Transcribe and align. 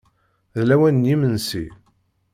D 0.57 0.59
lawan 0.69 0.95
n 1.03 1.09
yimensi. 1.09 1.65